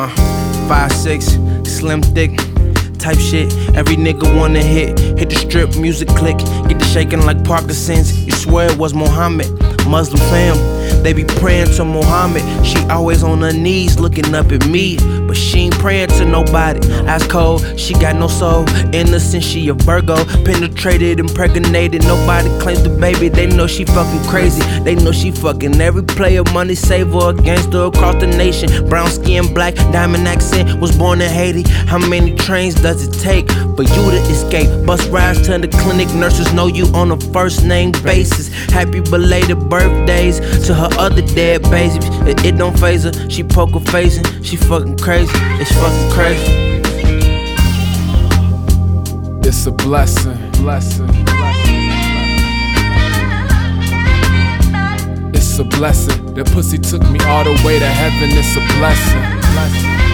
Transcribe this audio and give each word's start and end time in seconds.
Uh, 0.00 0.06
five 0.68 0.92
six, 0.92 1.24
slim 1.64 2.00
thick 2.00 2.30
type 3.00 3.18
shit. 3.18 3.52
Every 3.74 3.96
nigga 3.96 4.32
wanna 4.38 4.62
hit, 4.62 4.96
hit 5.18 5.28
the 5.28 5.34
strip, 5.34 5.76
music 5.76 6.06
click, 6.10 6.38
get 6.68 6.78
the 6.78 6.84
shaking 6.84 7.22
like 7.22 7.42
Parkinson's. 7.42 8.24
You 8.24 8.30
swear 8.30 8.70
it 8.70 8.78
was 8.78 8.94
Mohammed, 8.94 9.50
Muslim 9.88 10.20
fam. 10.30 10.77
They 11.02 11.12
be 11.12 11.24
praying 11.24 11.72
to 11.76 11.84
Muhammad. 11.84 12.42
She 12.64 12.78
always 12.88 13.22
on 13.22 13.40
her 13.42 13.52
knees 13.52 13.98
looking 13.98 14.34
up 14.34 14.50
at 14.52 14.66
me. 14.66 14.96
But 15.26 15.36
she 15.36 15.60
ain't 15.60 15.78
praying 15.78 16.08
to 16.18 16.24
nobody. 16.24 16.80
Ass 17.06 17.26
cold, 17.26 17.78
she 17.78 17.94
got 17.94 18.16
no 18.16 18.28
soul. 18.28 18.68
Innocent, 18.94 19.44
she 19.44 19.68
a 19.68 19.74
Virgo. 19.74 20.16
Penetrated, 20.44 21.20
impregnated. 21.20 22.02
Nobody 22.02 22.48
claims 22.60 22.82
the 22.82 22.90
baby. 22.90 23.28
They 23.28 23.46
know 23.46 23.66
she 23.66 23.84
fucking 23.84 24.24
crazy. 24.28 24.62
They 24.80 24.94
know 24.94 25.12
she 25.12 25.30
fucking 25.30 25.80
every 25.80 26.02
player, 26.02 26.42
money 26.52 26.74
saver, 26.74 27.32
gangster 27.32 27.84
across 27.84 28.16
the 28.20 28.26
nation. 28.26 28.88
Brown 28.88 29.10
skin, 29.10 29.52
black, 29.52 29.74
diamond 29.92 30.26
accent. 30.26 30.80
Was 30.80 30.96
born 30.96 31.20
in 31.20 31.30
Haiti. 31.30 31.64
How 31.86 31.98
many 31.98 32.34
trains 32.34 32.74
does 32.74 33.06
it 33.06 33.12
take 33.20 33.50
for 33.76 33.82
you 33.82 34.10
to 34.10 34.20
escape? 34.30 34.86
Bus 34.86 35.06
rides 35.08 35.42
to 35.46 35.58
the 35.58 35.68
clinic. 35.68 36.08
Nurses 36.14 36.52
know 36.52 36.66
you 36.66 36.86
on 36.94 37.10
a 37.12 37.20
first 37.32 37.64
name 37.64 37.92
basis. 38.02 38.48
Happy 38.70 39.00
belated 39.00 39.58
birthdays 39.68 40.40
to 40.66 40.74
her 40.78 40.88
other 40.96 41.22
dead 41.22 41.62
babies. 41.62 42.08
It, 42.26 42.44
it 42.44 42.56
don't 42.56 42.78
faze 42.78 43.02
her. 43.02 43.12
She 43.28 43.42
poker 43.42 43.80
facing. 43.80 44.42
She 44.42 44.56
fucking 44.56 44.98
crazy. 44.98 45.32
It's 45.60 45.72
fucking 45.72 46.10
crazy. 46.12 46.68
It's 49.46 49.66
a 49.66 49.72
blessing, 49.72 50.50
blessing. 50.52 51.08
It's 55.34 55.58
a 55.58 55.64
blessing. 55.64 56.34
That 56.34 56.46
pussy 56.52 56.78
took 56.78 57.02
me 57.10 57.18
all 57.20 57.44
the 57.44 57.60
way 57.66 57.78
to 57.78 57.86
heaven. 57.86 58.38
It's 58.38 58.56
a 58.56 58.78
blessing, 58.78 59.22
blessing. 59.52 60.07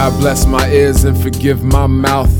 God 0.00 0.18
bless 0.18 0.46
my 0.46 0.66
ears 0.70 1.04
and 1.04 1.14
forgive 1.22 1.62
my 1.62 1.86
mouth. 1.86 2.32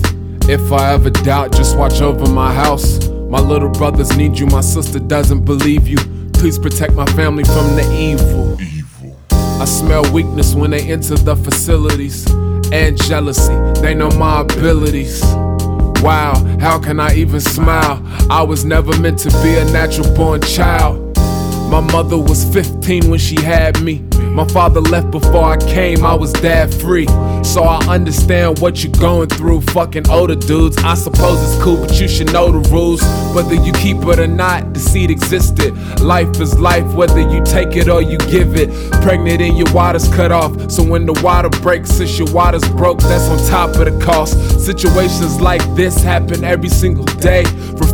If 0.49 0.73
I 0.73 0.95
ever 0.95 1.11
doubt, 1.11 1.53
just 1.53 1.77
watch 1.77 2.01
over 2.01 2.27
my 2.27 2.55
house. 2.55 3.07
My 3.29 3.39
little 3.39 3.69
brothers 3.69 4.17
need 4.17 4.39
you, 4.39 4.47
my 4.47 4.63
sister 4.63 4.99
doesn't 4.99 5.45
believe 5.45 5.87
you. 5.87 5.99
Please 6.33 6.59
protect 6.59 6.95
my 6.95 7.05
family 7.13 7.45
from 7.45 7.77
the 7.77 7.87
evil. 7.93 8.57
I 9.61 9.67
smell 9.67 10.11
weakness 10.11 10.55
when 10.55 10.71
they 10.71 10.91
enter 10.91 11.17
the 11.17 11.37
facilities 11.37 12.27
and 12.73 12.97
jealousy. 12.97 13.55
They 13.83 13.93
know 13.93 14.09
my 14.13 14.41
abilities. 14.41 15.23
Wow, 16.03 16.43
how 16.61 16.79
can 16.79 16.99
I 16.99 17.15
even 17.15 17.41
smile? 17.41 18.03
I 18.31 18.43
was 18.43 18.65
never 18.65 18.99
meant 19.01 19.19
to 19.19 19.29
be 19.43 19.59
a 19.59 19.67
natural 19.67 20.11
born 20.17 20.41
child. 20.41 21.10
My 21.71 21.81
mother 21.81 22.19
was 22.19 22.45
15 22.53 23.09
when 23.09 23.21
she 23.21 23.41
had 23.41 23.81
me. 23.81 24.03
My 24.33 24.45
father 24.49 24.81
left 24.81 25.13
before 25.13 25.45
I 25.45 25.57
came, 25.57 26.05
I 26.05 26.15
was 26.15 26.33
dad 26.33 26.75
free. 26.75 27.07
So 27.45 27.63
I 27.63 27.79
understand 27.87 28.59
what 28.59 28.83
you're 28.83 28.93
going 28.93 29.29
through. 29.29 29.61
Fucking 29.63 30.09
older 30.11 30.35
dudes, 30.35 30.77
I 30.79 30.95
suppose 30.95 31.41
it's 31.43 31.63
cool, 31.63 31.77
but 31.77 32.01
you 32.01 32.09
should 32.09 32.33
know 32.33 32.51
the 32.51 32.69
rules. 32.71 33.03
Whether 33.35 33.55
you 33.55 33.73
keep 33.73 33.99
it 33.99 34.19
or 34.19 34.27
not, 34.27 34.75
the 34.75 34.81
seed 34.81 35.11
existed. 35.11 35.77
Life 36.01 36.41
is 36.41 36.59
life, 36.59 36.93
whether 36.95 37.21
you 37.21 37.43
take 37.45 37.77
it 37.77 37.89
or 37.89 38.03
you 38.03 38.19
give 38.19 38.57
it. 38.57 38.71
Pregnant 39.03 39.41
and 39.41 39.57
your 39.57 39.73
water's 39.73 40.09
cut 40.09 40.33
off. 40.33 40.71
So 40.71 40.83
when 40.83 41.07
the 41.07 41.21
water 41.23 41.49
breaks, 41.49 41.91
since 41.91 42.19
your 42.19 42.33
water's 42.33 42.69
broke, 42.71 42.99
that's 43.01 43.29
on 43.29 43.39
top 43.49 43.77
of 43.77 43.93
the 43.93 44.05
cost. 44.05 44.35
Situations 44.65 45.41
like 45.41 45.63
this 45.75 46.03
happen 46.03 46.43
every 46.43 46.69
single 46.69 47.05
day. 47.05 47.45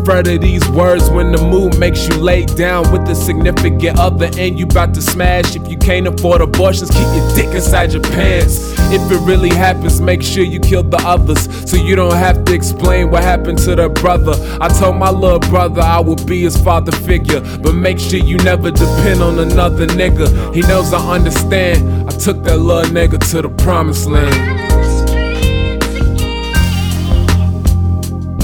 Refer 0.06 0.22
to 0.22 0.38
these 0.38 0.68
words 0.68 1.10
when 1.10 1.32
the 1.32 1.42
mood 1.42 1.80
makes 1.80 2.06
you 2.06 2.14
lay 2.14 2.44
down 2.44 2.92
with 2.92 3.04
the 3.08 3.14
significant 3.14 3.98
other 3.98 4.30
and 4.38 4.56
you 4.56 4.64
about 4.64 4.94
to 4.94 5.02
smash. 5.02 5.56
If 5.56 5.68
you 5.68 5.76
can't 5.76 6.06
afford 6.06 6.42
abortions, 6.42 6.90
keep 6.90 7.08
your 7.16 7.34
dick 7.34 7.52
inside 7.52 7.92
your 7.92 8.04
pants. 8.04 8.72
If 8.92 9.10
it 9.10 9.18
really 9.26 9.48
happens, 9.48 10.00
make 10.00 10.22
sure 10.22 10.44
you 10.44 10.60
kill 10.60 10.84
the 10.84 10.98
others 10.98 11.48
so 11.68 11.76
you 11.76 11.96
don't 11.96 12.14
have 12.14 12.44
to 12.44 12.54
explain 12.54 13.10
what 13.10 13.24
happened 13.24 13.58
to 13.58 13.74
their 13.74 13.88
brother. 13.88 14.34
I 14.60 14.68
told 14.68 14.94
my 14.94 15.10
little 15.10 15.40
brother 15.40 15.80
I 15.80 15.98
would 15.98 16.24
be 16.24 16.42
his 16.42 16.56
father 16.56 16.92
figure, 16.92 17.40
but 17.58 17.72
make 17.72 17.98
sure 17.98 18.20
you 18.20 18.36
never 18.36 18.70
depend 18.70 19.20
on 19.20 19.40
another 19.40 19.88
nigga. 19.88 20.54
He 20.54 20.60
knows 20.60 20.92
I 20.92 21.16
understand. 21.16 22.08
I 22.08 22.12
took 22.12 22.44
that 22.44 22.58
little 22.58 22.92
nigga 22.92 23.18
to 23.32 23.42
the 23.42 23.48
promised 23.48 24.06
land. 24.06 24.36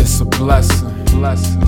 It's 0.00 0.20
a 0.20 0.24
blessing, 0.24 0.91
blessing. 1.12 1.60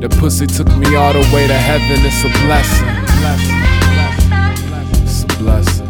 The 0.00 0.08
pussy 0.20 0.46
took 0.46 0.68
me 0.76 0.96
all 0.96 1.12
the 1.12 1.20
way 1.32 1.46
to 1.46 1.54
heaven. 1.54 2.04
It's 2.04 2.24
a 2.24 2.30
blessing. 2.44 2.88
It's 5.02 5.22
a 5.22 5.26
blessing. 5.38 5.88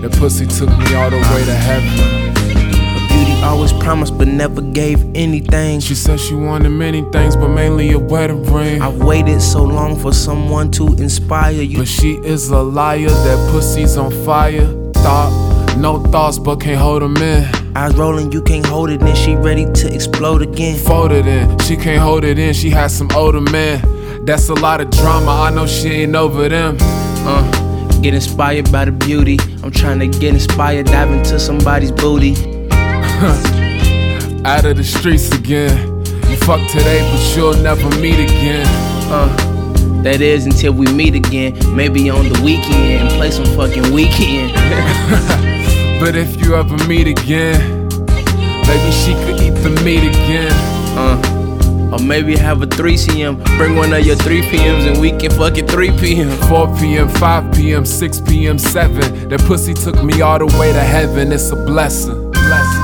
The 0.00 0.10
pussy 0.18 0.46
took 0.46 0.70
me 0.78 0.94
all 0.94 1.10
the 1.10 1.16
way 1.16 1.44
to 1.44 1.54
heaven. 1.54 2.29
Beauty 3.20 3.42
always 3.42 3.70
promised 3.74 4.16
but 4.16 4.28
never 4.28 4.62
gave 4.62 5.04
anything. 5.14 5.80
She 5.80 5.94
said 5.94 6.18
she 6.18 6.34
wanted 6.34 6.70
many 6.70 7.02
things, 7.12 7.36
but 7.36 7.48
mainly 7.48 7.90
a 7.90 7.98
wedding 7.98 8.42
ring. 8.50 8.80
I've 8.80 8.96
waited 8.96 9.42
so 9.42 9.62
long 9.62 9.98
for 9.98 10.14
someone 10.14 10.70
to 10.72 10.86
inspire 10.94 11.52
you. 11.52 11.78
But 11.78 11.88
she 11.88 12.14
is 12.14 12.48
a 12.48 12.62
liar, 12.62 13.10
that 13.10 13.50
pussy's 13.52 13.98
on 13.98 14.10
fire. 14.24 14.66
Thought, 14.94 15.76
no 15.76 16.02
thoughts, 16.04 16.38
but 16.38 16.62
can't 16.62 16.80
hold 16.80 17.02
them 17.02 17.18
in. 17.18 17.76
Eyes 17.76 17.94
rolling, 17.94 18.32
you 18.32 18.40
can't 18.40 18.64
hold 18.64 18.88
it, 18.88 19.02
in. 19.02 19.14
she 19.14 19.34
ready 19.34 19.66
to 19.70 19.94
explode 19.94 20.40
again. 20.40 20.78
Folded 20.78 21.26
in, 21.26 21.58
she 21.58 21.76
can't 21.76 22.00
hold 22.00 22.24
it 22.24 22.38
in, 22.38 22.54
she 22.54 22.70
has 22.70 22.96
some 22.96 23.10
older 23.14 23.42
men. 23.42 24.24
That's 24.24 24.48
a 24.48 24.54
lot 24.54 24.80
of 24.80 24.88
drama, 24.88 25.30
I 25.30 25.50
know 25.50 25.66
she 25.66 25.90
ain't 25.90 26.16
over 26.16 26.48
them. 26.48 26.78
Uh, 26.80 28.00
get 28.00 28.14
inspired 28.14 28.72
by 28.72 28.86
the 28.86 28.92
beauty. 28.92 29.38
I'm 29.62 29.70
trying 29.70 29.98
to 29.98 30.06
get 30.06 30.32
inspired, 30.32 30.86
dive 30.86 31.10
into 31.10 31.38
somebody's 31.38 31.92
booty. 31.92 32.59
Out 34.46 34.64
of 34.64 34.78
the 34.78 34.82
streets 34.82 35.30
again. 35.34 35.76
You 36.30 36.36
fuck 36.38 36.66
today, 36.70 37.00
but 37.00 37.36
you'll 37.36 37.54
never 37.62 37.88
meet 38.00 38.18
again. 38.18 38.66
Uh, 39.12 39.28
that 40.02 40.22
is 40.22 40.46
until 40.46 40.72
we 40.72 40.86
meet 40.92 41.14
again. 41.14 41.58
Maybe 41.76 42.08
on 42.08 42.30
the 42.30 42.40
weekend, 42.42 43.10
play 43.10 43.30
some 43.30 43.44
fucking 43.56 43.92
Weeknd. 43.92 44.56
But 46.00 46.16
if 46.16 46.40
you 46.40 46.54
ever 46.54 46.78
meet 46.88 47.08
again, 47.08 47.86
maybe 48.66 48.90
she 48.90 49.12
could 49.12 49.38
eat 49.42 49.50
the 49.60 49.78
meat 49.84 50.02
again. 50.08 50.50
Uh, 50.96 51.40
or 51.92 51.98
maybe 51.98 52.38
have 52.38 52.62
a 52.62 52.66
3 52.66 52.94
cm. 52.94 53.44
Bring 53.58 53.76
one 53.76 53.92
of 53.92 54.06
your 54.06 54.16
3 54.16 54.40
PMs 54.42 54.90
and 54.90 54.98
we 54.98 55.10
can 55.10 55.30
fuck 55.30 55.58
it 55.58 55.70
3 55.70 55.90
PM. 55.98 56.30
4 56.48 56.74
p.m., 56.78 57.06
5 57.06 57.52
p.m., 57.52 57.84
6 57.84 58.20
p.m., 58.22 58.58
7. 58.58 59.28
That 59.28 59.40
pussy 59.40 59.74
took 59.74 60.02
me 60.02 60.22
all 60.22 60.38
the 60.38 60.46
way 60.58 60.72
to 60.72 60.80
heaven. 60.80 61.32
It's 61.32 61.50
a 61.50 61.56
blessing. 61.56 62.30
blessing. 62.30 62.79